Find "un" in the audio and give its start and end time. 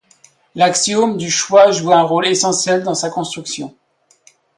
1.93-2.01